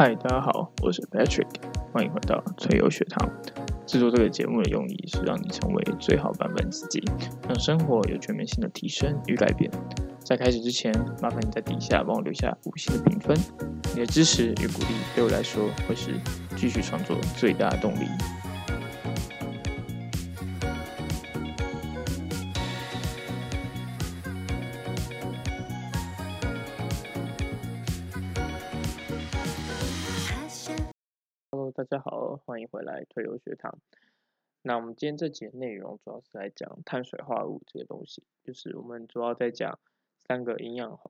[0.00, 1.46] 嗨，大家好，我是 Patrick，
[1.92, 3.30] 欢迎回到翠油学堂。
[3.84, 7.04] 制作这个节目的用意是让你成为最好版本自己，
[7.46, 9.70] 让生活有全面性的提升与改变。
[10.24, 10.90] 在开始之前，
[11.20, 13.36] 麻烦你在底下帮我留下五星的评分，
[13.92, 16.18] 你的支持与鼓励对我来说会是
[16.56, 18.06] 继续创作最大的动力。
[33.04, 33.78] 退游学堂。
[34.62, 39.78] 那我们今天这节内容主要是来讲碳水化合物这个东西，就是我们主要在讲
[40.18, 41.00] 三个营养，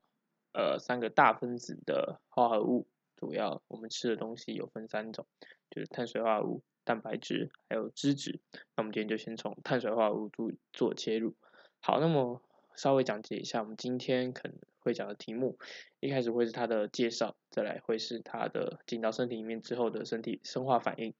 [0.53, 2.87] 呃，三个大分子的化合物。
[3.17, 5.27] 主要我们吃的东西有分三种，
[5.69, 8.39] 就是碳水化合物、蛋白质还有脂质。
[8.75, 11.35] 那我们今天就先从碳水化合物做做切入。
[11.81, 12.41] 好，那么
[12.75, 15.57] 稍微讲解一下我们今天可能会讲的题目。
[15.99, 21.13] 一开始会是它的介绍，再来会是它的进到身体里面之后的身体生化反应，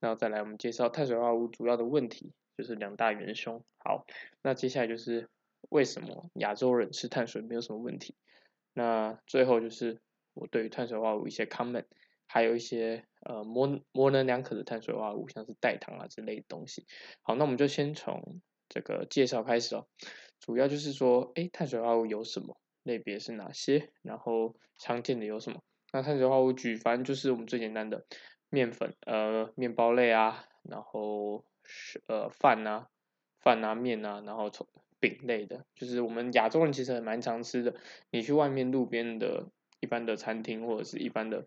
[0.00, 3.62] 然后再来我们介绍碳水化合物主要的问题，就是两大元凶。
[3.78, 4.04] 好，
[4.42, 5.28] 那接下来就是
[5.68, 8.16] 为什么亚洲人吃碳水没有什么问题？
[8.72, 10.00] 那最后就是
[10.34, 11.84] 我对于碳水化合物一些 comment，
[12.26, 16.86] 还有一些呃模模棱两可的碳水化合物，像是代糖啊之类的东西。
[17.22, 19.86] 好，那我们就先从这个介绍开始哦，
[20.40, 22.58] 主要就是说，哎，碳水化合物有什么？
[22.84, 23.92] 类别是哪些？
[24.02, 25.60] 然后常见的有什么？
[25.92, 28.06] 那碳水化合物举凡就是我们最简单的
[28.48, 32.88] 面粉，呃，面包类啊，然后是呃饭啊，
[33.40, 34.66] 饭啊面啊，然后从
[35.00, 37.74] 饼类的，就是我们亚洲人其实也蛮常吃的。
[38.10, 39.50] 你去外面路边的
[39.80, 41.46] 一般的餐厅或者是一般的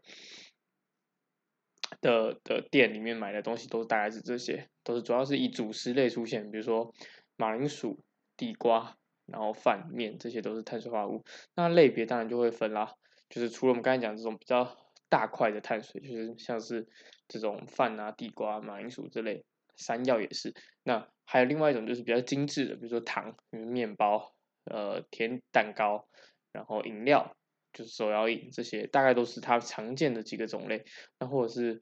[2.02, 6.94] 的的店里面买的东西，都大概是这些，都是主要是以主食类出现，比如说
[7.36, 8.04] 马铃薯、
[8.42, 8.98] 地瓜。
[9.28, 11.24] 然后饭面这些都是碳水化合物，
[11.56, 12.96] 那类别当然就会分啦，
[13.30, 14.76] 就是除了我们刚才讲这种比较
[15.08, 16.86] 大块的碳水，就是像是
[17.30, 19.46] 这种饭啊、地瓜、马铃薯之类，
[19.78, 20.54] 山药也是。
[20.84, 24.34] 那还有另外一种就是比较精致的，比如说糖、面包、
[24.66, 26.10] 呃甜蛋糕，
[26.52, 27.34] 然后饮料
[27.72, 30.84] 就是手摇饮这些，大概都是它常见的几个种类。
[31.20, 31.82] 那或者是。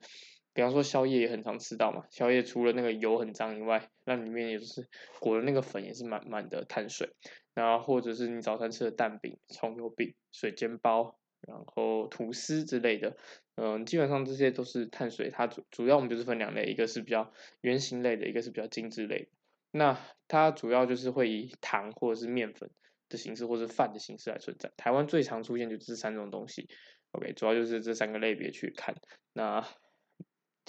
[0.53, 4.89] 比方说宵夜也很常吃到嘛，宵夜除了那个油很脏以外，那里面也是
[5.19, 7.09] 裹的那个粉也是满满的碳水，
[7.53, 11.17] 然后或者是你早餐吃的蛋饼、葱油饼、水煎包，
[11.47, 13.15] 然后吐司之类的，
[13.55, 19.29] 嗯，基本上这些都是碳水，它主主要我们就是分两类，一个是比较圆形类的，一个是比较精致类的。
[19.71, 22.69] 那它主要就是会以糖或者是面粉
[23.07, 24.71] 的形式，或是饭的形式来存在。
[24.75, 26.67] 台湾最常出现就这三种东西
[27.11, 28.95] ，OK，主要就是这三个类别去看
[29.31, 29.65] 那。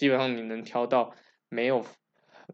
[0.00, 1.14] 基本上你能挑到
[1.50, 1.84] 没有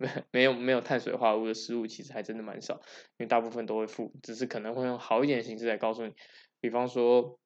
[0.01, 2.75] 没没有没有碳水化合物的食物，其实还真的蛮少，
[3.19, 6.13] 因为大部分都会附，只是可能会用好一点的形式来告诉你，
[6.61, 7.39] 比方说，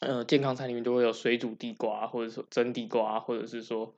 [0.00, 3.94] 呃，健康餐里面都会有水煮地瓜，或者说蒸地瓜，或者是说，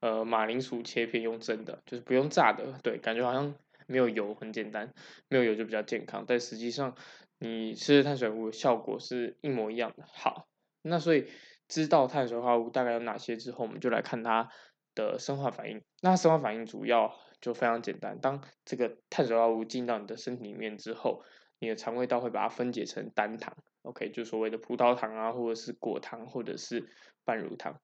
[0.00, 3.54] 呃，马铃薯切片用蒸的，就是不用炸的，对，感觉好像
[3.86, 4.92] 没有油，很简单，
[5.28, 6.94] 没有油就比较健康，但实际上
[7.38, 10.04] 你吃的碳水物效果是一模一样的。
[10.12, 10.46] 好，
[10.82, 11.26] 那所以。
[11.72, 14.50] 知道碳水化合物大概有哪些之后，我们就来看它
[14.94, 15.82] 的生化反应。
[16.02, 21.24] 那生化反应主要就非常简单，当这个碳水化合物进到你的身体里面之后，
[21.58, 26.90] 你的肠胃道会把它分解成单糖，OK，就所谓的葡萄糖啊，或者是果糖，或者是
[27.24, 27.80] 半乳糖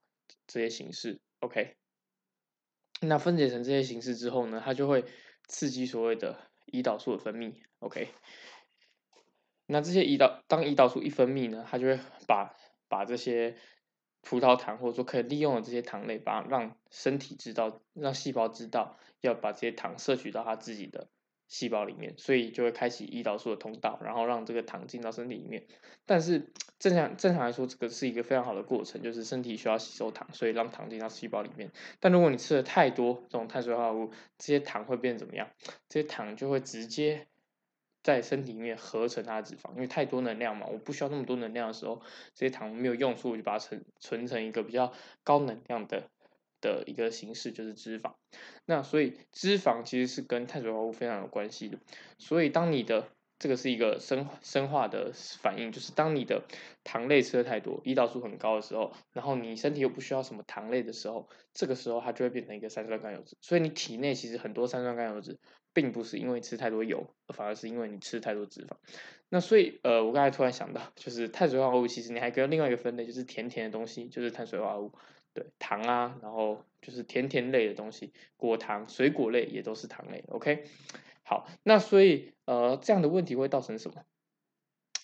[0.46, 1.74] 这些形式，OK。
[3.00, 5.06] 那分解成这些形式之后呢，它就会
[5.46, 8.08] 刺激所谓的胰岛素的分泌，OK。
[9.64, 12.54] 那这些胰岛当胰岛素一分泌呢，它就会把
[12.88, 13.54] 把这些
[14.28, 21.08] 葡萄糖或者说可以利用的这些糖类，把让身体知道，让细胞知道要把这些糖摄取到它自己的
[21.46, 25.66] 细胞里面，所以就会开启胰岛素的通道，然后让这个糖进到身体里面。
[26.04, 31.72] 但是正常正常来说，这个是一个非常好的过程，就是身体需要吸收糖，所以让糖进到细胞里面。
[31.98, 35.48] 但如果你吃的太多这种碳水化合物，这些糖会变怎么样？
[35.88, 37.28] 这些糖就会直接。
[38.08, 42.00] 在身体里面合成它的脂肪，因为太多能量嘛，我不需要那么多能量的时候，
[42.34, 46.08] 这些糖没有用处，我就把它存存成一个比较高能量的
[46.62, 48.14] 的一个形式，就是脂肪。
[48.64, 51.78] 那所以脂肪其实是跟碳水化合物非常有关系的。
[52.16, 53.08] 所以当你的
[53.38, 56.42] 这个是一个生生化的反应，就是当你的
[56.82, 63.36] 糖类吃的太多，胰岛素很高的时候，然后你身体又不需要什么糖类的时候，这个时候它就会变成一个三酸甘油脂。
[63.40, 65.38] 所以你体内其实很多三酸甘油脂，
[65.72, 68.76] 并不是因为吃太多油，反而是因为你吃太多脂肪。
[69.28, 74.92] 那所以呃，我刚才突然想到，就是碳水化合物其实你还跟另外一个分类，就是甜甜的东西，就是碳水化合物。
[75.34, 80.24] 对，糖啊，然后就是甜甜类的东西，果糖、水果类也都是糖类。
[80.28, 80.64] OK。
[81.28, 84.02] 好，那所以呃，这样的问题会造成什么？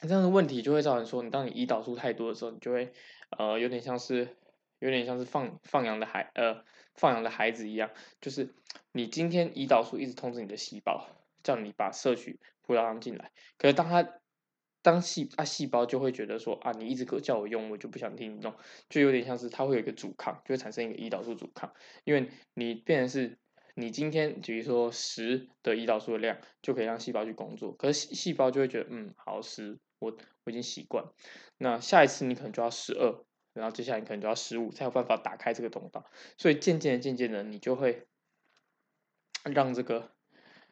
[0.01, 2.95] 这样的问题就会造成说，你当你胰岛素太多的时候，你就会
[3.37, 4.39] 呃有点像是
[4.79, 7.91] 有点像是放放羊的孩呃放羊的孩子一样，
[8.23, 8.55] 就是
[8.93, 11.07] 你今天胰岛素一直通知你的细胞，
[11.43, 14.09] 叫你把摄取葡萄糖进来，可是当它
[14.81, 18.55] 当细啊细胞就会觉得说啊你一直给叫我用，我就不想听你弄，
[18.89, 21.75] 就有点像是它会有一个阻抗，就会产生一个胰岛素阻抗，
[22.05, 23.39] 因为你变成是。
[23.75, 31.05] 你今天比如说十的胰岛素的量就可以让细胞去工作，可是细细胞就会觉得嗯好十我我已经习惯，
[31.59, 36.05] 那下一次你可能就要十二，然后接下来你可能就要十五才有办法打开这个通道，
[36.39, 38.07] 所以渐渐的渐渐的你就会
[39.45, 40.13] 让这个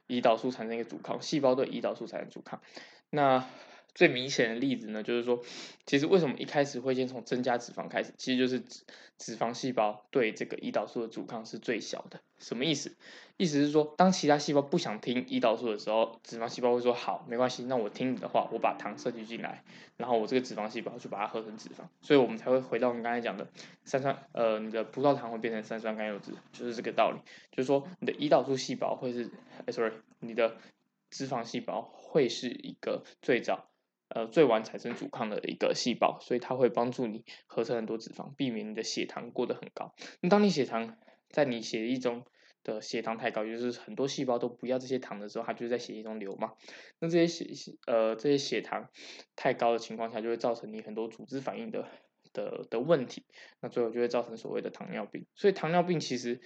[0.07, 2.63] 胰岛素产生一个阻抗，细胞对胰岛素产生阻抗，
[3.11, 3.47] 那。
[3.95, 5.43] 最明显的例子呢，就是说，
[5.87, 8.85] 其实为什么一开始会先从增加脂肪开始，其实就是脂
[9.19, 12.21] 脂肪细胞对这个胰岛素的阻抗是最小的。
[12.39, 12.97] 什么意思？
[13.37, 19.63] 意思是说，当其他细胞不想听胰岛素的时候，脂肪细胞会说好，没关系，那我听你的话，我把糖摄取进来，
[19.97, 23.47] 然后我这个脂肪细胞就把它合成脂肪，所以我们才会回到我们刚才讲的
[23.85, 27.19] 三酸，呃，你的葡萄糖会变成三酸甘油脂，就是这个道理。
[27.51, 29.31] 就是说，你的胰岛素细胞会是，
[29.67, 30.57] 哎，sorry，你的
[31.11, 33.67] 脂肪细胞会是一个最早。
[34.15, 39.95] 呃，最晚产生阻抗的一个细胞，所以它会帮助你合成很多脂肪，避免你的血糖过得很高。
[40.21, 40.99] 那当你血糖
[41.31, 42.27] 在你血液中
[42.63, 46.53] 的血糖太高，就是很多细胞都不要这些糖的时候，它就在血液中流嘛。
[46.99, 48.91] 那这些血呃这些血糖
[49.35, 51.89] 太高的情况下，就会造成你很多组织反应的
[52.35, 53.25] 的的问题，
[53.61, 55.25] 那最后就会造成所谓的糖尿病。
[55.35, 56.43] 所以糖尿病其实。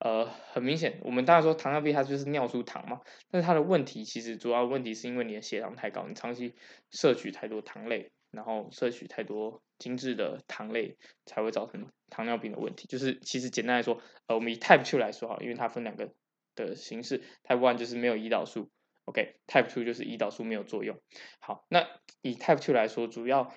[0.00, 6.54] 呃，很明显，我们当然说糖尿病它就是尿出糖嘛，但是它的问题其实主要问题是因为你的血糖太高，你长期
[6.90, 12.86] 摄取太多糖类，然后摄取太多精致的糖类，才会造成糖尿病的问题。
[12.88, 16.14] 就是其实简单来说，呃，我们以 Type Two 来说哈，因为它分两个
[16.54, 18.70] 的形式，Type One 就是没有胰岛素
[19.04, 20.98] ，OK，Type Two 就是胰岛素没有作用。
[21.40, 21.86] 好，那
[22.22, 23.52] 以 Type Two 来说，主要。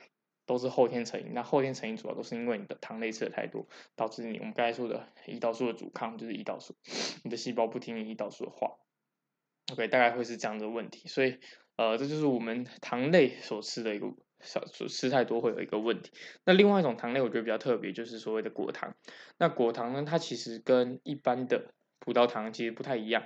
[0.46, 6.76] 都是后天成因，那后天成因主要都是因为你的糖类吃的太多，导致你我们刚才说的胰岛素的阻抗，就是胰岛素，
[7.24, 8.78] 你的细胞不听你胰岛素的话
[9.72, 11.40] ，OK，大概会是这样的问题，所以
[11.78, 14.08] 呃，这就是我们糖类所吃的一个
[14.42, 16.12] 少吃太多会有一个问题。
[16.46, 18.96] 那另外一种糖类我觉得比较特别，就是所谓的果糖。
[19.38, 23.24] 那果糖呢，它其实跟一般的葡萄糖其实不太一样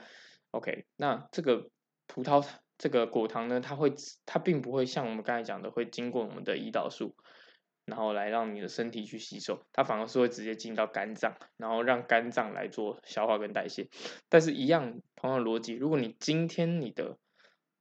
[0.51, 1.69] ，OK，那这个
[2.05, 2.59] 葡萄糖。
[2.77, 3.91] 这个果糖呢，它会，
[4.25, 7.15] 它并不会像我们刚才讲的，会经过我们的胰岛素，
[7.85, 13.87] 然后来让你的身体去吸收，它反而是会直接进到肝脏，然后让肝脏来做消化跟代谢。
[14.29, 17.17] 但是，一样同样的逻辑，如果你今天你的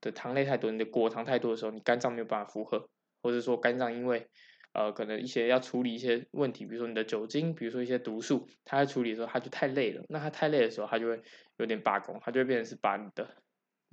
[0.00, 2.88] 的糖类太多，你的果糖太多的时候，你肝脏没有办法负荷，
[3.22, 4.28] 或者说肝脏因为
[4.72, 11.20] 呃可能一些要处理一些问题，比如说你的酒精，比如说一些毒素，它在处理的时候它就太累了，那它太累的时候，它就会
[11.58, 13.36] 有点罢工，它就会变成是把你的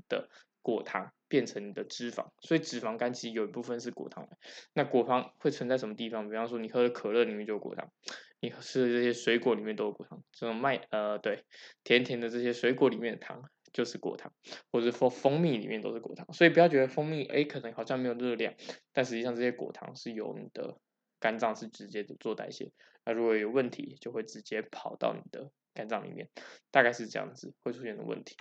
[0.07, 0.29] 的。
[0.63, 4.27] 果糖变成你的脂肪，所以脂肪肝其实有一部分是果糖。
[4.73, 6.27] 那果糖会存在什么地方？
[6.27, 7.91] 比方说你喝的可乐里面就有果糖，
[8.39, 10.23] 你吃的这些水果里面都有果糖。
[10.31, 11.43] 这种麦呃对，
[11.83, 13.43] 甜甜的这些水果里面的糖
[13.73, 14.33] 就是果糖，
[14.71, 16.25] 或者蜂蜂蜜里面都是果糖。
[16.33, 18.53] 所以不要觉得蜂蜜哎可能好像没有热量，
[18.93, 20.77] 但实际上这些果糖是由你的
[21.19, 22.71] 肝脏是直接的做代谢。
[23.05, 26.29] 那如果有问题，就会直接跑到你的肝脏里面，
[26.71, 28.37] 大概是这样子会出现的问题。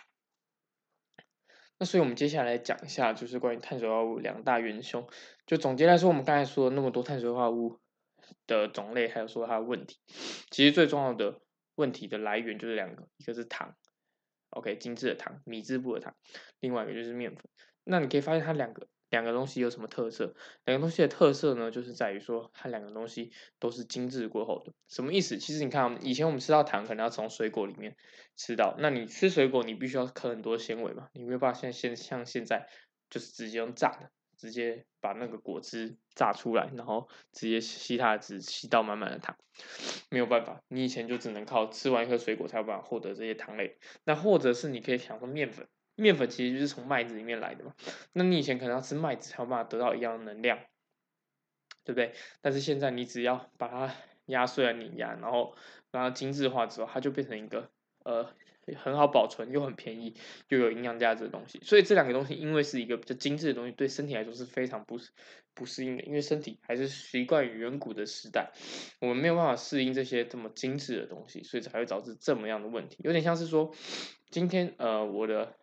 [1.82, 5.05] 那所以，我们接下来讲一下，就是关于碳水化合物两大元凶。
[5.46, 7.81] 就总结来说，我们刚才说了那么多碳水化合物
[8.46, 9.99] 的种类，还有说它的问题，
[10.49, 11.40] 其实最重要的
[11.74, 13.74] 问题的来源就是两个，一个是糖
[14.51, 16.15] ，OK，精致的糖，米质部的糖，
[16.60, 17.43] 另外一个就是面粉。
[17.82, 18.86] 那你可以发现它两个。
[19.13, 20.35] 两个东西有什么特色？
[20.65, 24.73] 两个东西的特色呢，就是在于说它两个东西都是精致过后的。
[24.89, 25.37] 什么意思？
[25.37, 27.95] 其实你看，以前我们吃到糖可能要从水果里面
[28.37, 32.67] 吃到，那你吃水果你必须要啃很多纤维嘛，你没有办法现现像现在
[33.11, 39.37] 就是直接用榨的，直接把那个果汁榨出来，然后直接吸它的汁，吸到满满的糖，
[40.09, 40.63] 没有办法。
[40.69, 43.77] 你以前就只能靠吃完一颗水果才有办法获得这些糖类。
[44.05, 45.69] 那或者是你可以想说面粉。
[45.94, 47.75] 面粉其实就是从麦子里面来的嘛，
[48.13, 50.58] 那你以前可能要吃麦子才有办法得到一样的能量，
[51.84, 52.15] 对不对？
[52.41, 53.94] 但是现在你只要把它
[54.27, 55.55] 压碎了碾压，然后
[55.91, 57.70] 把它精致化之后，它就变成一个
[58.05, 58.32] 呃
[58.77, 60.15] 很好保存又很便宜
[60.49, 61.61] 又有营养价值的东西。
[61.63, 64.99] 所以这两个东西因为是一个比较精致的东西，对身体来说是非常不
[65.53, 68.53] 不适应的，因为身体还是习惯于远古的时代，
[69.01, 72.96] 我们没有办法适应这些这么精致的东西，所以才会导致这么样的问题。
[73.01, 73.75] 有点像是说，
[74.31, 75.55] 今天呃我的。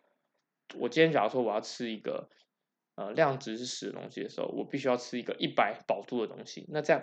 [0.78, 2.28] 我今天假如说我要吃一个
[2.96, 6.66] 呃量值是十的东西的时候，我必须要吃一个一百饱度的东西。
[6.68, 7.02] 那这样，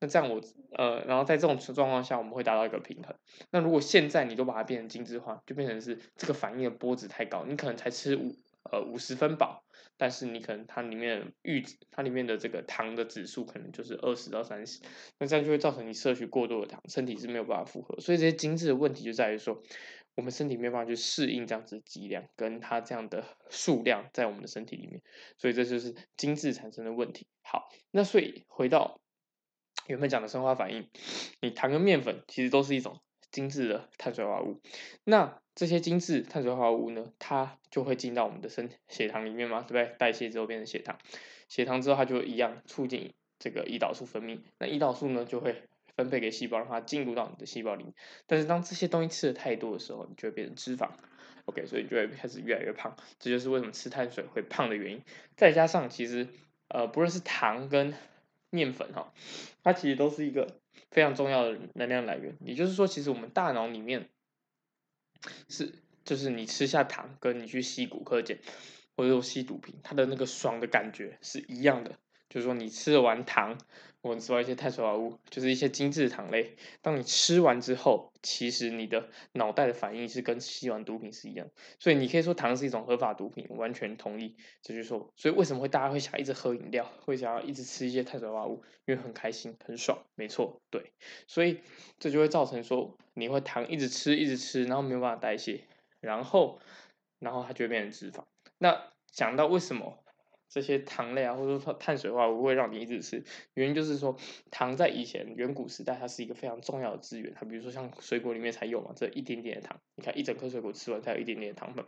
[0.00, 0.40] 那这样我
[0.72, 3.16] 呃，然后在这种状况下，我们会达到一个平衡。
[3.50, 8.36] 那如果现在你都把它变成精致化，就变成是这个反应的波值太高，你可能才吃五
[8.70, 9.64] 呃五十分饱，
[9.96, 14.80] 但是你可能它里面阈值，它里面的这个糖的指数可能就是二十到三十，
[15.18, 17.98] 那这样就会造成你摄取过多的糖，身体是没有办法负荷。
[18.00, 19.62] 所以这些精致的问题就在于说，
[20.16, 25.02] 我们身体没办法去适应这样子的剂量跟它这样的数量在我们的身体里面，
[25.38, 27.28] 所以这就是精致产生的问题。
[27.42, 29.00] 好，那所以回到
[29.86, 30.88] 原本讲的生化反应，
[31.40, 34.60] 你糖跟面粉其实都是一种精致的碳水化合物，
[35.04, 39.96] 那这些精致碳水化合物呢，它就会进到我们的身血糖里面嘛，对不对？
[39.98, 40.98] 代谢之后变成血糖，
[41.48, 47.94] 血糖之后它就一样促进这个胰岛素分泌，那胰岛素呢就会分配给细胞，让它进入到你的细胞里面。
[48.26, 50.90] 但是当这些东西吃的太多的时候，你就会变成脂肪
[51.46, 52.96] ，OK，所以就会开始越来越胖。
[53.18, 55.02] 这就是为什么吃碳水会胖的原因。
[55.36, 56.28] 再加上其实
[56.68, 57.94] 呃，不论是糖跟
[58.50, 59.12] 面粉哈，
[59.62, 60.60] 它其实都是一个
[60.90, 62.36] 非常重要的能量来源。
[62.40, 64.08] 也就是说，其实我们大脑里面
[65.48, 65.72] 是，
[66.04, 68.38] 就是你吃下糖，跟你去吸骨科碱
[68.96, 71.98] 或者说吸毒品，它的那个爽的感觉是一样的。
[72.36, 73.56] 就是说，你吃完糖，
[74.02, 76.54] 或者吃完一些碳水化合物，就是一些精致糖类。
[76.82, 81.48] 当你吃完之后，其实你的脑袋的反应是跟吸完毒品是一样。
[81.80, 84.36] 所以你可以说糖是一种合法毒品，完全同意。
[84.60, 89.98] 这就是说，所以为什么会大家会想一直喝饮料，会想要一直吃一些碳水化合物，因为很开心、很爽。
[90.14, 90.92] 没错，对。
[91.26, 91.60] 所以
[91.98, 95.62] 这就会造成说，你会糖一直吃、一直吃，然后没有办法代谢，
[96.00, 96.58] 然后，
[97.18, 98.24] 然后它就会变成脂肪。
[98.58, 100.02] 那讲到为什么？
[100.48, 103.24] 这些糖类啊，或者说碳水化合物会让你一直吃，
[103.54, 104.16] 原因就是说，
[104.50, 107.32] 糖在以前远古时代，它是一个非常重要的资源。
[107.34, 111.84] 它比如说像水果里面才有嘛，这一点点的糖，你看一整颗水果吃完才有一点点的糖分，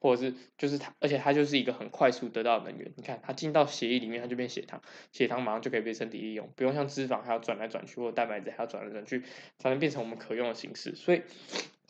[0.00, 2.92] 或者是就是它，而且它就是一个很快速得到的能源。
[2.96, 9.22] 你看它进到血液里面，它就变血糖，血糖马上就可以被身体利用，不用像脂肪还要转来转去，或者蛋白质还要转来转去，
[9.58, 10.94] 才能变成我们可用的形式。
[10.94, 11.22] 所以。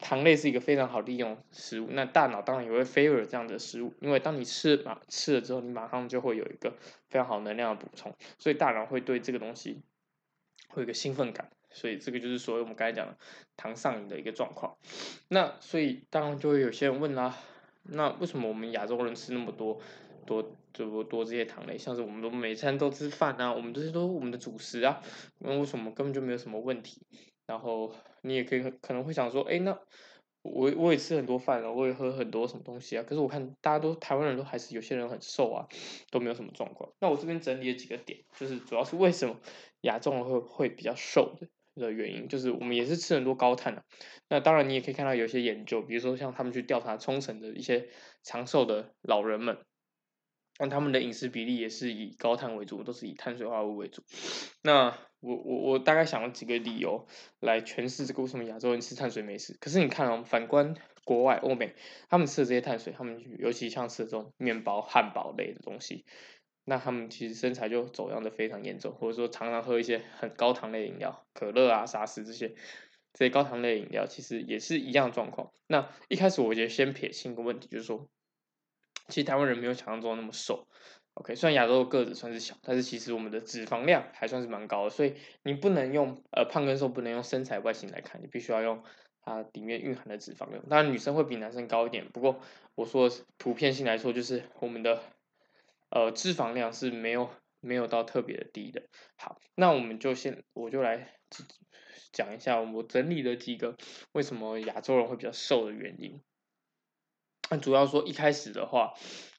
[0.00, 6.72] 糖类是一个非常好利用食物，那大脑当然也会 favor 这样的食物，因为当你吃马吃了之后，你马上就会有一个
[7.08, 9.82] 非常好能量的补充，所以大脑会对这个东西
[10.68, 13.16] 会有个兴奋感，所以这个就是所谓我们刚才讲的
[13.56, 14.76] 糖上瘾的一个状况。
[15.28, 17.36] 那所以当然就会有些人问啦，
[17.82, 19.80] 那为什么我们亚洲人吃那么多
[20.24, 25.02] 多这么多这些糖类，像是我们都每餐都吃饭啊，我们这些都是我们的主食啊，
[25.38, 27.02] 那为什么根本就没有什么问题？
[27.46, 29.78] 然后你也可以可能会想说，哎，那
[30.42, 35.66] 我我也吃很多饭了，我也喝很多什么东西啊，可是我看大家都台湾人都还是有些人很瘦啊，
[36.10, 36.90] 都没有什么状况。
[37.00, 39.36] 那我这边整理了几个点，就是主要是为什么
[39.82, 43.82] 亚洲人会会比较瘦的的原因，就是我们也是吃很多高碳的。
[44.28, 47.88] 那当然你也可以看到有些研究，比如说像他们去调查冲绳的一些
[48.22, 49.58] 长寿的老人们。
[50.58, 54.02] 那他们的饮食比例也是以高碳为主，都是以碳水化合物为主。
[54.62, 57.06] 那我我我大概想了几个理由
[57.38, 59.56] 来诠释这个为什么亚洲人吃碳水没事。
[59.60, 60.74] 可是你看哦，反观
[61.04, 61.74] 国外欧美，
[62.08, 66.04] 他们吃的这些碳水，他们尤其像吃这种面包、汉堡类的东西，
[66.64, 72.48] 那他们其实身材就走样的非常严重，或者说常常喝一些很高糖类饮料，可乐啊、沙士这些
[73.12, 75.52] 这些高糖类饮料，其实也是一样状况。
[75.68, 78.08] 那一开始我觉得先撇清一个问题，就是说。
[79.08, 80.68] 其实台湾人没有想象中那么瘦
[81.14, 88.84] ，OK，虽然亚洲个子算是小，但是其实我们的脂肪量还算是蛮高的，所以你不能用呃胖跟瘦不能用身材外形来看，你必须要用
[89.22, 90.62] 它里面蕴含的脂肪量。
[90.68, 92.40] 当然女生会比男生高一点，不过
[92.74, 95.02] 我说普遍性来说，就是我们的
[95.90, 98.82] 呃脂肪量是没有没有到特别的低的。
[99.16, 101.14] 好，那我们就先我就来
[102.12, 103.74] 讲一下我整理了几个
[104.12, 106.20] 为什么亚洲人会比较瘦的原因。
[107.50, 108.92] 那主要说一开始的话，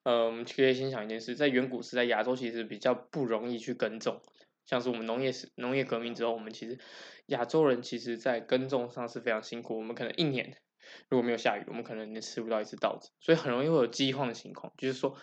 [0.04, 4.22] 嗯，我们可以先想一件事，在远古时代，亚洲其实比较不容易去耕种，
[4.66, 6.80] 像是我们农业时农业革命之后，我们其实
[7.28, 10.58] 亚洲人其实在耕种上是非常辛苦，我们可能一年
[11.10, 15.16] 如果没有下雨，我们可能连吃不到一次稻子，所以很容易会有饥荒的情况，就是说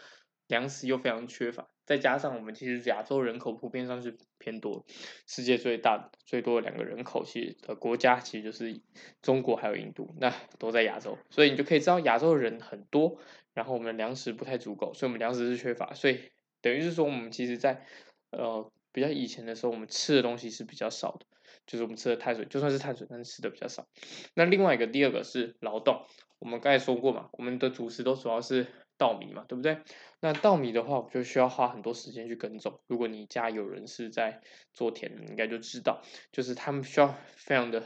[0.46, 1.68] 粮食又非常缺乏。
[1.86, 4.84] 再加上我们其实亚洲人口普遍上是偏多，
[5.26, 8.80] 世界最大最多的两个人口其实的国家其实就是
[9.22, 13.18] 中国还有印度，那都在亚洲，所以你就可以知道亚洲人很多，
[13.54, 16.18] 然后我们粮食不太足够，所以我们粮食是缺乏，所以
[16.60, 17.86] 等于是说我们其实在
[18.30, 21.26] 呃比较以前的时候，我们吃的东西是比较少的，
[21.68, 23.86] 就是我们吃的碳水就算是碳水，但是吃的比较少。
[24.34, 26.04] 那另外一个第二个是劳动，
[26.40, 28.66] 我们刚才说过嘛，我们的主食都主要是。
[28.98, 29.78] 稻米嘛，对不对？
[30.20, 32.80] 那稻米的话，我就需要花很多时间去耕种。
[32.86, 34.40] 如果你家有人是在
[34.72, 37.82] 做田，你应该就知道，就是他们需要非常的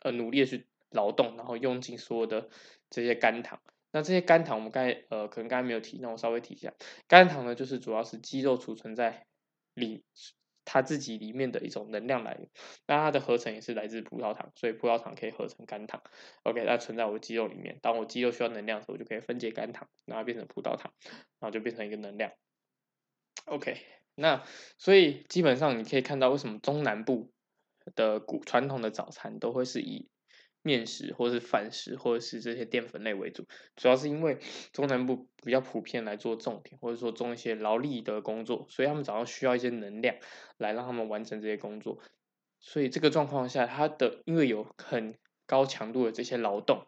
[0.00, 2.48] 呃努力的去劳动，然后用尽所有的
[2.90, 3.60] 这些甘糖。
[3.92, 6.72] 那这些甘糖，我们刚才呃可能刚才没有提，那我稍微提一下。
[7.08, 9.26] 甘糖呢，就是主要是肌肉储存在
[9.74, 10.04] 里。
[10.64, 12.48] 它自己里面的一种能量来源，
[12.86, 16.02] 那它的合成也是来自葡萄糖，所以葡萄糖可以合成甘糖。
[16.44, 20.92] OK，它存在我的肌肉里面，当我肌肉需要能量的时候，我就可以分解甘糖，然后变成葡萄糖，
[21.38, 22.32] 然后就变成一个能量。
[23.46, 23.78] OK，
[24.14, 24.44] 那
[24.78, 27.32] 所以基本上你可以看到为什么中南部
[27.94, 30.08] 的古传统的早餐都会是以
[30.62, 34.38] 面食或是饭食或者是这些淀粉类为主，主要是因为
[34.72, 40.16] 中南部比较普遍来做种田或者说种一些劳力的工作，所以他们早上需要一些能量
[40.58, 41.98] 来让他们完成这些工作，
[42.58, 45.14] 所以这个状况下，他的因为有很
[45.46, 46.84] 高强度的这些劳动。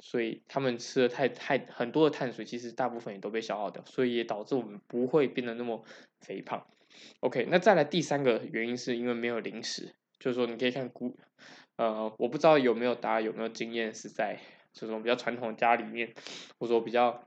[0.00, 5.84] 所以他们吃的太太很多的碳水，其实大部分也都被消耗掉，所以也导致我们不会变得那么
[6.20, 6.64] 肥胖。
[7.18, 11.18] OK，那再来第三个原因是因为没有零食，就是说你可以看古，
[11.78, 14.40] 呃，我不知道有没有大家有没有经验是在
[14.72, 16.12] 这种比较传统家里面，
[16.58, 17.24] 或者说比较。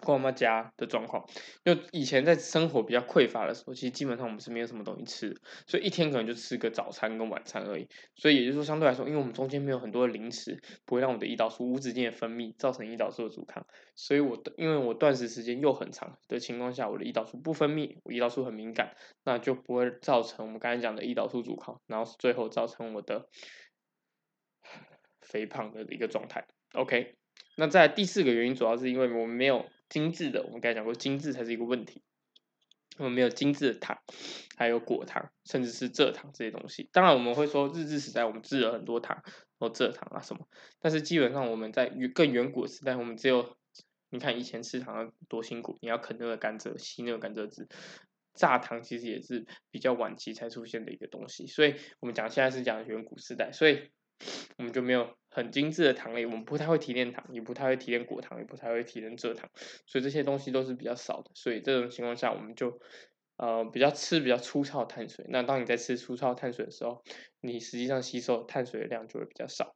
[0.00, 1.24] 跟我妈家的状况，
[1.64, 7.86] 就以前在生活比较匮乏的时候，其实基本上我们是没有什么东西吃，所以一天可能就吃个早餐跟晚餐而已。
[8.16, 13.66] 所以也就是说，相对来说，因为我们中间没有很多的零食，不会让我的胰岛素无止境的分泌，造成胰岛素的阻抗。
[13.94, 23.28] 所以我，因为我断食时间又很长的情况下，我的胰岛素不分泌，我胰岛素很敏感，那就不会造成我们刚才讲的胰岛素阻抗，然后最后造成我的
[25.20, 26.46] 肥胖的一个状态。
[26.72, 27.16] OK，
[27.56, 29.66] 那在第四个原因，主要是因为我们没有。
[29.90, 32.02] 精致的，我们刚才讲过，精致才是一个问题。
[32.96, 33.98] 我们没有精致的糖，
[34.56, 36.88] 还有果糖，甚至是蔗糖这些东西。
[36.92, 39.22] 当然，我们会说日治时代我们制了很多糖，
[39.58, 40.46] 或蔗糖啊什么。
[40.80, 43.56] 但是基本上我们在更远古的时代，我们只有
[44.10, 47.68] 你看以前吃糖多辛苦，你要啃那个甘蔗，吸那个甘蔗汁。
[48.34, 51.46] 榨糖其实也是比较晚期才出现的一个东西。
[51.46, 53.90] 所以我们讲现在是讲远古时代，所以。
[54.56, 59.48] 我们就没有很精致的糖类，我们不太会提炼糖，也不太会提炼果糖，也不太会提炼蔗糖，
[59.86, 61.30] 所以这些东西都是比较少的。
[61.34, 62.80] 所以这种情况下，我们就
[63.36, 65.24] 呃比较吃比较粗糙的碳水。
[65.28, 67.02] 那当你在吃粗糙碳水的时候，
[67.40, 69.74] 你实际上吸收碳水的量就会比较少。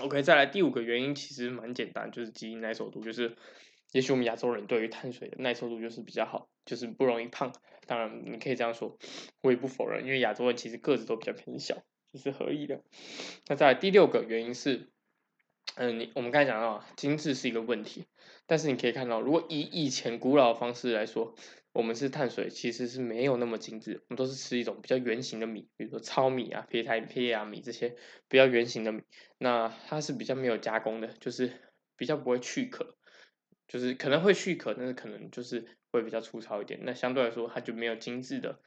[0.00, 3.36] OK，再来第五个原因其实蛮简单，就是基因耐受度，就是
[3.92, 7.52] 也许我们亚洲人对于碳水的耐受度就是比较好，就是不容易胖。
[7.86, 8.98] 当然你可以这样说，
[9.40, 11.82] 我也不否认，因为亚洲人其实个子都比较偏小。
[12.12, 12.82] 这是合意的。
[13.46, 14.88] 那在第六个原因是，
[15.76, 18.06] 嗯，你我们刚才讲到精致是一个问题，
[18.46, 21.34] 但是你可以看到，如果以以前古老的方式来说，
[21.72, 27.94] 我们是碳水其实是没有那么精致，我们都是吃一种比较圆形的米，比如说糙米啊、胚胎胚芽米这些
[28.28, 29.02] 比较圆形的米，
[29.36, 31.52] 那它是比较没有加工的，就是
[31.96, 32.96] 比较不会去壳，
[33.68, 36.80] 就是可能会去壳，但是可能就是会比较粗糙一点。
[36.82, 38.58] 那相对来说，它就没有精致的。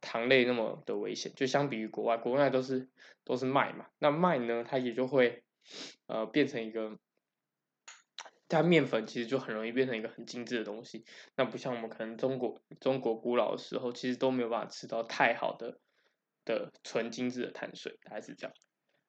[0.00, 2.88] 糖类那么的危险，就相比于国外，国外都是
[3.24, 5.42] 都是麦嘛，那麦呢，它也就会
[6.06, 6.96] 呃变成一个，
[8.48, 11.04] 它面粉其实就很容易变成一个很精致的东西，
[11.36, 15.78] 那不像我们可能中国中国古老的时候，其实都没有办法吃到太好的
[16.44, 18.54] 的纯精致的碳水，还是这样。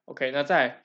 [0.05, 0.83] OK，那在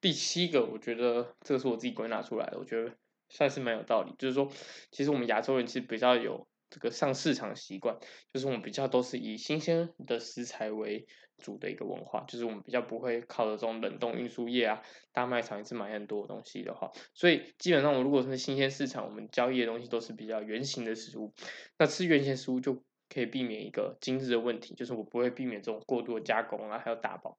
[0.00, 2.94] 第七个，我觉得这个是我自己归纳出来的，我觉得
[3.30, 4.50] 算是蛮有道理，就是说，
[4.90, 6.46] 其实我们亚洲人其实比较有。
[6.70, 7.98] 这个上市场习惯，
[8.32, 11.06] 就是我们比较都是以新鲜的食材为
[11.36, 21.34] 主的一个文化，就是我们比较不会靠着这种冷冻运输业啊，大卖场也是买很多东西的话，所以基本上我如果是新鲜市场，我们交易的东西都是比较圆形的食物，
[21.78, 27.36] 那吃圆形食物就可以避免一个精致的问题，就是我不会避免这种过度的加工啊，还有打包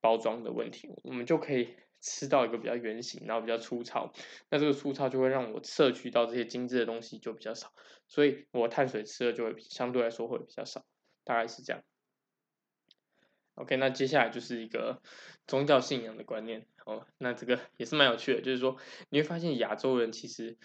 [0.00, 1.74] 包装的问题，我们就可以。
[2.00, 4.12] 吃到一个比较圆形，然后比较粗糙，
[4.50, 7.72] 那这个粗糙就会让我摄取到这些精致的东西就比较少，
[8.06, 10.84] 所以我碳水吃的就会相对来说会比较少，
[11.24, 11.82] 大概是这样。
[13.54, 15.02] OK，那接下来就是一个
[15.46, 18.76] 宗教信仰的观念哦，那这个也是蛮有趣的，就是说
[19.08, 20.56] 你会发现亚洲人其实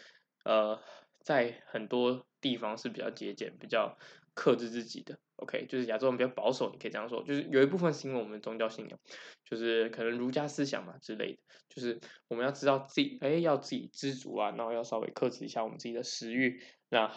[0.44, 0.82] 呃
[1.22, 3.98] 在很多地方是比较节俭，比较。
[4.36, 9.00] 克制自己的，OK，就是亚洲人比较保守，你可以这样说，就是有一部分是因为我们宗教信仰，
[9.46, 17.14] 就是可能儒家思想嘛之类的，就是我们要知道自己，哎，要自己知足啊，然后要稍微克制一下我们自己的食欲，那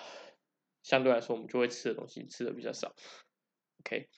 [0.83, 2.95] 相对来说我们就会吃的东西吃的比较少
[3.81, 4.09] ，OK，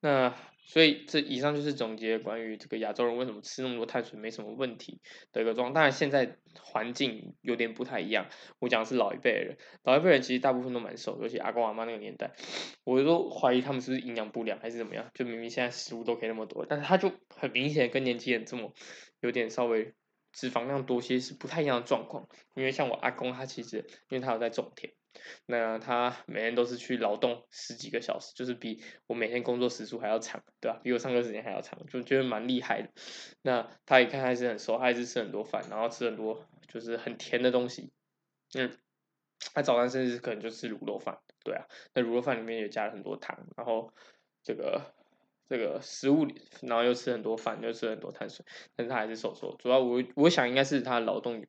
[0.00, 0.57] 那。
[0.68, 5.00] 所以这以上就是总结关于这个亚洲人为什么吃那么多碳水没什么问题
[5.32, 5.72] 的一个状况。
[5.72, 8.26] 当然现在环境有点不太一样。
[8.58, 12.34] 我讲的是老一辈人，老一辈人其实大部分都蛮瘦，尤其阿公阿妈那个年代，
[12.84, 15.10] 我都怀疑他们是不是营养不良还是怎么样。
[15.14, 18.74] 就明明现在食物都可以那么多，但是他就很明显跟年轻人这么
[19.20, 19.94] 有点稍微
[20.34, 22.28] 脂肪量多些是不太一样的状况。
[22.54, 24.92] 因为像我阿公他其实因为他有在种田。
[25.46, 30.80] 那他每天都是去劳动十几个小时，就是比我每天工作时数还要长，对吧？
[30.82, 32.90] 比我上课时间还要长，就觉得蛮厉害的。
[33.42, 37.92] 那他一看还是很瘦，他还是吃很多饭，然后吃很多就是很甜的东西。
[38.54, 38.78] 嗯，
[39.54, 41.66] 他早餐甚至可能就吃卤肉饭，对啊。
[41.94, 43.92] 那卤肉饭里面也加了很多糖，然后
[44.42, 44.94] 这个
[45.48, 46.26] 这个食物，
[46.60, 48.44] 然后又吃很多饭，又吃很多碳水，
[48.76, 49.56] 但是他还是瘦瘦。
[49.58, 51.46] 主要我我想应该是他劳动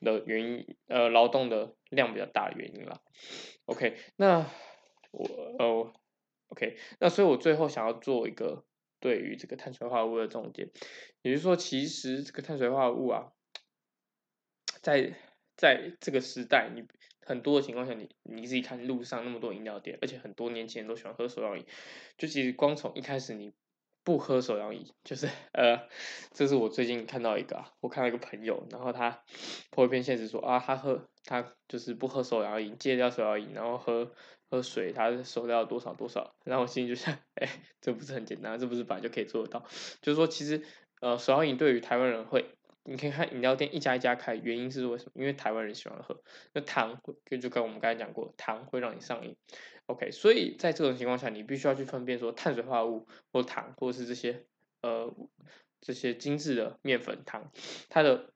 [0.00, 3.00] 的原因，呃，劳动的量比较大的原因啦。
[3.64, 4.48] OK，那
[5.10, 5.26] 我
[5.58, 5.92] 哦
[6.48, 8.64] ，OK，那所以我最后想要做一个
[9.00, 10.70] 对于这个碳水化合物的总结，
[11.22, 13.32] 也就是说，其实这个碳水化合物啊，
[14.80, 15.16] 在
[15.56, 16.84] 在这个时代，你。
[17.24, 21.64] 很多的情况下，你你自己看路上那么多饮料店，而且很多年轻人都喜欢喝手摇饮，
[22.18, 23.52] 就其实光从一开始你
[24.04, 25.88] 不喝手摇饮，就是呃，
[26.32, 29.22] 这是我最近看到一个，我看到一个朋友，然后他
[29.70, 34.12] 破一篇现实说啊，他喝他就是不喝手摇饮，戒掉手摇饮，然后喝
[34.50, 37.48] 喝水，他收掉多少多少，然后我心里就想， 哎，
[37.80, 39.64] 这不是很简单，这不是本来就可以做得到，
[40.00, 40.64] 就是说其实
[41.00, 42.56] 呃手摇饮对于台湾人会。
[42.84, 45.12] 你可以看饮料店一家一家开，原因是为什么？
[45.14, 46.20] 因为台湾人喜欢喝，
[46.52, 49.36] 那糖就就跟我们刚才讲过，糖会让你上瘾。
[49.86, 54.46] OK，所以在这种情况下，你必须要去分辨说碳水化合物或糖，或是这些
[54.80, 55.14] 呃
[55.80, 57.52] 这些精致的面粉糖，
[57.88, 58.32] 它的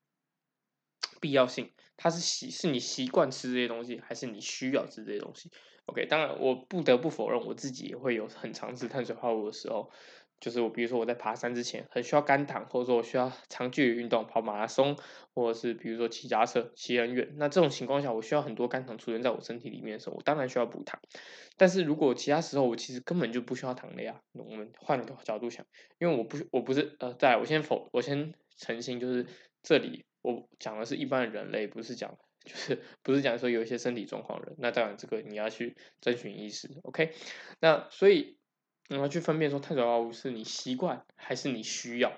[1.21, 5.51] 必要性，它是习是你习惯吃这些东西，还是你需要吃这些东西
[5.87, 9.91] ？OK，当然我不得不否认，我自己也会有很常吃碳水化合物的时候。
[10.39, 14.97] 就是我，比如说我在爬山之前很需要肝糖，或者说我需要长距离运动，跑马拉松，
[15.35, 21.01] 或者是比如说骑脚车骑很远，那这种情况下我需要很多肝糖储存在我身体里面的时候，我当然需要补糖。
[21.57, 25.65] 但是如果其他时候我其实根本就不需要糖的呀，我们换个角度想，
[25.99, 29.27] 因为我不我不是呃，在我先否我先澄清，就是
[29.63, 37.15] 这里我讲的是一般人类，不是讲就是不是讲说有一些身体状况人，那当然这个你要去征询医师，OK？
[37.61, 38.37] 那所以。
[38.89, 42.13] 你要去分辨说碳水化合物是你习惯还是你需要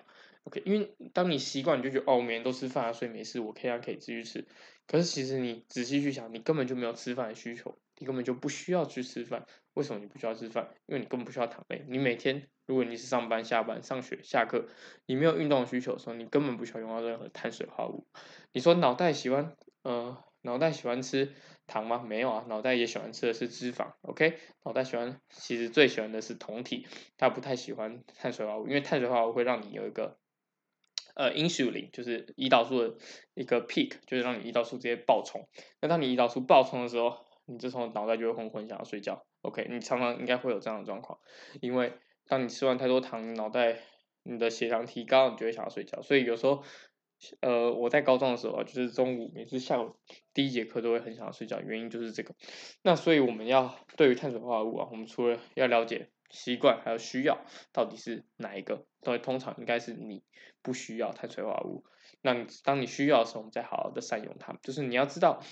[0.44, 0.62] ，OK？
[0.64, 4.46] 因为当你习惯，你就觉得哦，我每天都吃饭啊，所以没事，我可以可以继续吃。
[4.86, 9.46] 可是其实你仔细去想，你根本就没有吃饭的需求，你根本就不需要去吃饭。
[9.74, 10.68] 为什么你不需要吃饭？
[10.86, 11.84] 因为你根本不需要糖类。
[11.88, 14.66] 你每天如果你是上班、下班、上学、下课，
[15.06, 18.06] 你没有运动需求的时候，你根本不需要用到任何碳水化合物。
[18.52, 20.22] 你说脑袋喜欢，呃。
[20.42, 21.34] 脑袋喜欢吃
[21.66, 22.02] 糖吗？
[22.06, 23.94] 没有啊，脑袋也喜欢吃的是脂肪。
[24.02, 30.16] OK，脑袋喜欢，其实最喜欢的是酮体，它不太喜欢碳水化合物，因为碳水化合物会让你有一个
[31.14, 32.96] 呃 insulin，就是胰岛素的
[33.34, 35.48] 一个 peak，就是让你胰岛素直接爆冲。
[35.80, 39.26] 那当你胰岛素爆冲的时候，你这时候脑袋就会昏昏，想要睡觉。
[39.42, 41.18] OK，你常常应该会有这样的状况，
[41.60, 41.92] 因为
[42.26, 43.80] 当你吃完太多糖，脑袋
[44.22, 46.00] 你的血糖提高，你就会想要睡觉。
[46.00, 46.62] 所以有时候。
[47.40, 49.96] 呃，我在高中的时候啊，就是中午每次下午
[50.32, 52.34] 第一节课都会很想要睡觉，原因就是这个。
[52.82, 58.86] 那所以我们要对于碳水化合物啊，我们除了要了解习惯，还有需要到底是哪一个？
[59.02, 60.22] 对，通常应该是你
[60.62, 61.84] 不需要碳水化合物。
[62.22, 64.52] 那你当你需要的时候，我们再好好的善用它。
[64.62, 65.42] 就是你要知道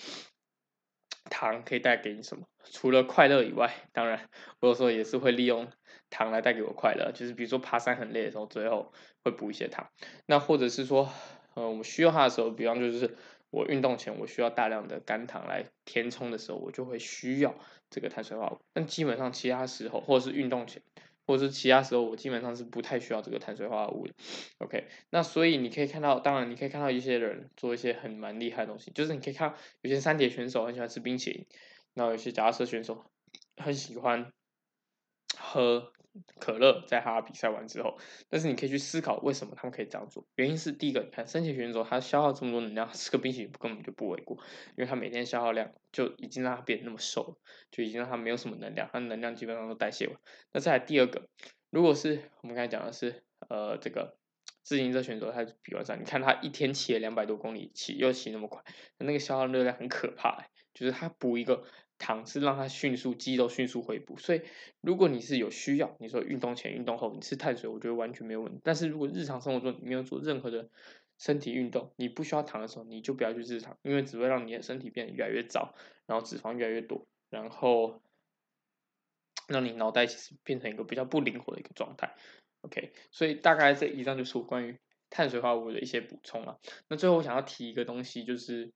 [1.29, 5.69] 糖可以带给你什么，除了快乐以外，当然我有时候也是会利用
[6.11, 7.11] 糖来带给我快乐。
[7.13, 8.93] 就是比如说爬山很累的时候，最后
[9.25, 9.91] 会补一些糖。
[10.27, 11.11] 那或者是说。
[11.57, 13.17] 呃，我需要它的时候，比方就是
[13.49, 17.55] 我运动前我需要大量的肝糖来填充的时候，我就会需要
[17.89, 18.59] 这个碳水化合物。
[18.75, 20.83] 但基本上其他时候，或者是运动前，
[21.27, 24.13] 或者是其他时候，我基本上是不太需要这个碳水化合物的。
[24.59, 31.47] OK，那所以你可以看到，当然你可以看到一些人做一些很蛮厉害的东西，就是你可以看有些三铁选手很喜欢吃冰淇淋，
[31.95, 33.03] 然后有些假设选手
[33.57, 34.31] 很喜欢
[35.39, 35.91] 喝。
[36.41, 37.99] 可乐在他比赛完之后，
[38.29, 40.27] 但是你可以去思考为什么他们可以这样做。
[40.37, 44.37] 原因是第一个，你看三铁选手他消耗这么多能量，吃个冰淇淋根本就不为过，
[44.77, 47.37] 因为他每天消耗量就已经让他变那么瘦了，
[47.71, 50.17] 就已经让他没有什么能量，他能量基本上都代谢完。
[50.53, 51.29] 那再来第二个，
[51.71, 54.17] 如果是我们刚才讲的是呃这个
[54.63, 58.63] 自行车选手，他比完赛，你看他一天骑了两百多公里，骑又骑那么快，
[58.99, 61.65] 那个消耗热量很可怕，就是他补一个。
[61.99, 64.43] 糖是让它迅速肌肉迅速恢复，所以
[64.81, 68.61] 如果你是有需要，你说运动前、运动后你吃碳水，我觉得完全没有问题。
[68.63, 70.69] 但是如果日常生活中你没有做任何的
[71.19, 75.75] 身体运动，你不需要糖的时候，你就不要去吃糖，因为只会让你的身体变得越来越糟，
[76.07, 78.03] 然后脂肪越来越多，然后
[79.49, 82.15] 让你脑袋其实变成一个比较不灵活的一个状态。
[82.61, 84.77] OK，所以大概这以上就是我关于
[85.09, 86.59] 碳水化合物的一些补充了。
[86.89, 88.71] 那最后我想要提一个东西，就是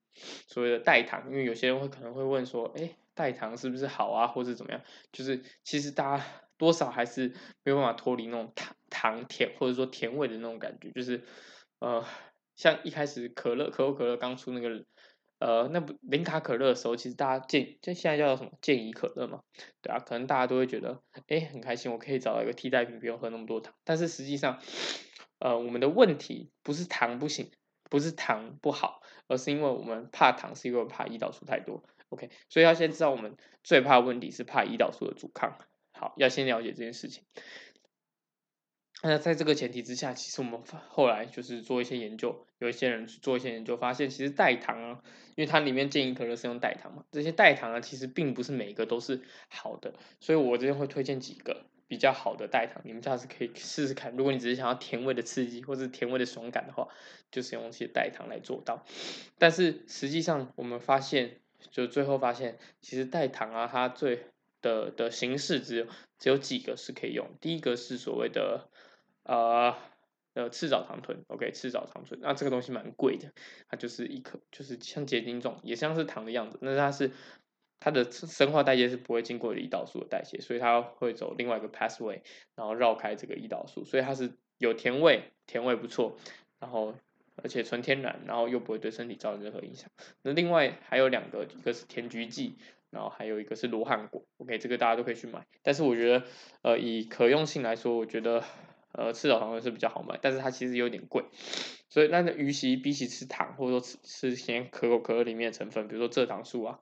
[0.47, 2.95] 所谓的代糖，因为有些人会可能会问说，哎。
[3.13, 4.81] 代糖是不是好啊，或者怎么样？
[5.11, 6.25] 就是其实大家
[6.57, 7.29] 多少还是
[7.63, 10.91] 没有办法脱离那种糖糖甜或者说甜味的那种感觉。
[10.91, 11.23] 就是
[11.79, 12.05] 呃，
[12.55, 14.85] 像一开始可乐可口可乐刚出那个
[15.39, 19.41] 呃那不零卡可乐的时候，其实大家建就现在叫什么健怡可乐嘛，
[19.81, 23.73] 对啊，可能大家都会觉得哎很开心，我可以找到一个替代品，不用喝那么多糖。
[23.83, 24.61] 但是实际上，
[25.39, 27.49] 呃，我们的问题不是糖不行，
[27.89, 31.83] 不是糖不好，而是因为我们怕糖，是因为怕胰岛素太多。
[32.11, 35.57] OK，所以要先知道我们最怕的问题是怕胰岛素的阻抗。
[35.93, 37.23] 好，要先了解这件事情。
[39.03, 45.01] 那在这个前提之下，其实我们后来就是做一些研究，有一些人去做一些研究，发现其实代糖啊，
[45.35, 54.15] 因为它里面建议可乐是用代糖嘛，这些代糖啊，其实并不是每一个都是好的，所以我这边会推荐几个比较好的代糖，你们下次可以试试看。
[54.15, 56.87] 如果你只是想要甜味的刺激或者甜味的爽感的话，
[57.31, 58.85] 就是用一些代糖来做到。
[59.39, 64.25] 但是实际上我们发现，就最后发现，其实代糖啊，它最
[64.61, 65.85] 的的形式只有
[66.17, 68.69] 只有几个是可以用，第一个是所谓的。
[69.23, 69.75] 呃，
[70.33, 73.31] 呃，赤藻糖醇，OK，赤藻糖醇，那这个东西蛮贵的，
[73.69, 77.11] 它就是一颗，就是像结晶状，也像是糖的样子，那它是
[77.79, 82.21] 它的生化代谢是不会经过胰岛素的代谢，所以它会走另外一个 pathway，
[82.55, 86.17] 然后绕开这个胰岛素，所以它是有甜味，甜味不错，
[86.59, 86.95] 然后
[87.43, 89.89] 而且纯天然，然后又不会对身体造成任何影响。
[90.21, 92.55] 那另外还有两个，一个是甜菊剂，
[92.89, 96.25] 然后还有一个是罗汉果，OK，这个大家都可以去买，但是我觉得，
[96.61, 98.43] 呃，以可用性来说，我觉得。
[98.93, 101.23] 呃，赤藻糖醇是比较好买，但是它其实有点贵，
[101.87, 106.79] 所以那个与其比起吃糖，或者说吃吃些可口可乐里面的成分，比如说蔗糖素啊，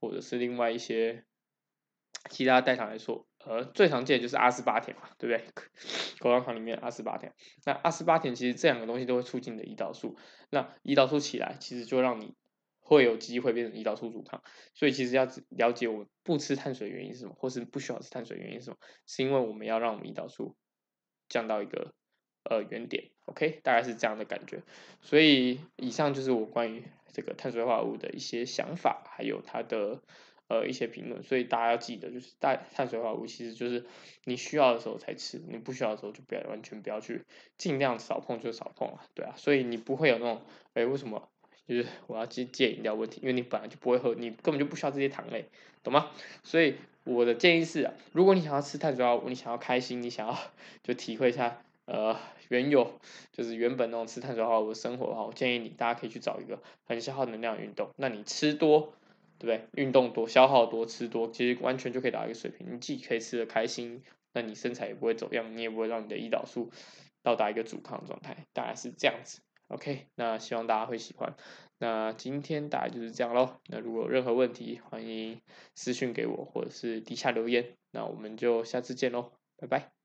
[0.00, 1.24] 或者是另外一些
[2.30, 5.44] 其他代糖来说，呃，最常见就是阿斯巴甜嘛，对不对？
[6.18, 7.32] 口香糖里面阿斯巴甜，
[7.64, 10.16] 那阿斯巴甜其实这两个东西都会促进你的胰岛素，
[10.50, 12.34] 那胰岛素起来，其实就让你
[12.80, 14.42] 会有机会变成胰岛素阻抗，
[14.74, 20.56] 所以其实要了解我不吃碳水原因是什么，或是不需要吃碳水原因是什么，是因为我们要让我们胰岛素。
[21.30, 21.92] 降到一个
[22.44, 24.62] 呃原点，OK，大概是这样的感觉。
[25.02, 26.82] 所以以上就是我关于
[27.12, 30.00] 这个碳水化合物的一些想法，还有它的
[30.48, 31.22] 呃一些评论。
[31.22, 33.86] 所以大家要记得，就是大碳水化合物其实就是
[34.24, 37.22] 你需要的时候才吃，你不需要的时候就不要完全不要去，
[37.56, 39.34] 尽量少碰就少碰啊，对啊。
[39.36, 40.42] 所以你不会有那种，
[40.74, 41.28] 哎，为什么
[41.66, 43.20] 就是我要戒戒饮料问题？
[43.22, 45.44] 因为你本来就不会喝，你根本就不需要这些糖类，
[45.82, 46.10] 懂吗？
[46.42, 46.74] 所以。
[47.04, 50.38] 我的建议是，如果你想要吃碳水化合物，你想要开心，你想要
[50.82, 52.14] 就体会一下呃
[52.48, 53.00] 原有
[53.32, 57.88] 就是原本那种吃碳水化合物生活的话，我建议你大家可以去找一个很消耗能量的运动。
[57.96, 58.92] 那你吃多，
[59.38, 59.68] 对不对？
[59.82, 62.74] 运动多，消耗多，吃多，其实完全就可以达到一个水平。
[62.74, 66.70] 你既可以吃的开心，那你身材也不会走样，你也不会让你的胰岛素
[67.22, 69.40] 到达一个阻抗状态，大概是这样子。
[69.68, 71.36] OK，那希望大家会喜欢。
[71.78, 73.60] 那今天大概就是这样喽。
[73.66, 75.40] 那如果有任何问题，欢迎
[75.74, 77.76] 私信给我，或者是底下留言。
[77.90, 79.97] 那我们就下次见喽，拜拜。